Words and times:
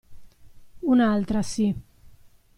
Un'altra, 0.93 1.43
sì. 1.43 1.69